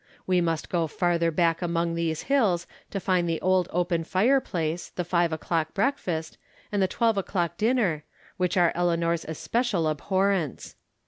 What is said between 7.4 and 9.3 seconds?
dinner, which are Elea nor's